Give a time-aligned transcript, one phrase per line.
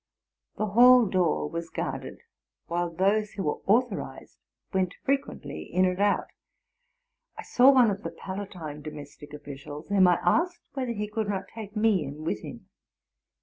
[0.55, 2.21] The hall door was guarded,
[2.65, 4.39] while those who were authorized
[4.73, 6.25] went frequently in and out.
[7.37, 11.49] I saw one of the Palatine domestic officials, whom I asked whether he could not
[11.53, 12.67] take me in with him.